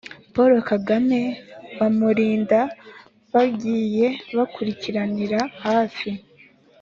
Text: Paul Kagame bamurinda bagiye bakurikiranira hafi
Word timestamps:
Paul 0.33 0.53
Kagame 0.69 1.19
bamurinda 1.77 2.59
bagiye 3.33 4.07
bakurikiranira 4.37 5.39
hafi 5.65 6.09